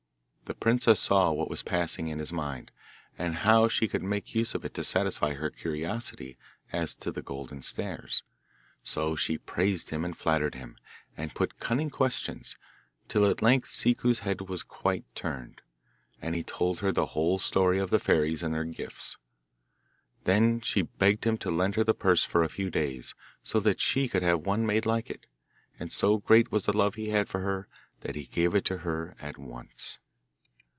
[0.51, 2.71] The princess saw what was passing in his mind,
[3.17, 6.35] and how she could make use of it to satisfy her curiosity
[6.73, 8.23] as to the golden stairs;
[8.83, 10.75] so she praised him and flattered him,
[11.15, 12.57] and put cunning questions,
[13.07, 15.61] till at length Ciccu's head was quite turned,
[16.21, 19.15] and he told her the whole story of the fairies and their gifts.
[20.25, 23.79] Then she begged him to lend her the purse for a few days, so that
[23.79, 25.27] she could have one made like it,
[25.79, 27.69] and so great was the love he had for her
[28.01, 29.97] that he gave it to her at once.